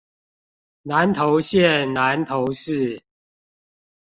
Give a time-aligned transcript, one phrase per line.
[0.81, 3.03] 南投縣南投市